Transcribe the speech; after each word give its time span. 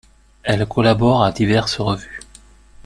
Elle 0.41 0.65
collabore 0.65 1.23
à 1.23 1.31
diverses 1.31 1.79
revues. 1.79 2.21